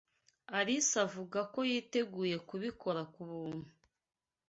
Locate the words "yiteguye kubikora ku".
1.69-3.21